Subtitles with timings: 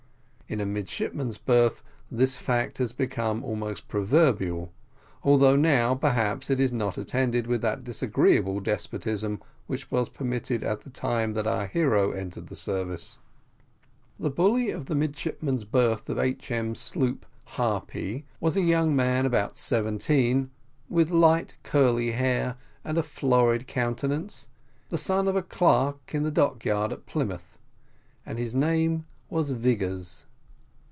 [0.51, 4.73] In a midshipman's berth this fact has become almost proverbial,
[5.23, 10.81] although now perhaps it is not attended with that disagreeable despotism which was permitted at
[10.81, 13.17] the time that our hero entered the service.
[14.19, 16.75] The bully of the midshipman's berth of H.M.
[16.75, 17.25] sloop
[17.55, 20.51] Harpy was a young man about seventeen,
[20.89, 24.49] with light, curly hair, and florid countenance,
[24.89, 27.57] the son of the clerk in the dockyard at Plymouth,
[28.25, 30.25] and his name was Vigors.